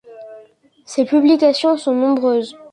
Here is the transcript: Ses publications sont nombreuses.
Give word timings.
Ses 0.83 1.05
publications 1.05 1.77
sont 1.77 1.93
nombreuses. 1.93 2.57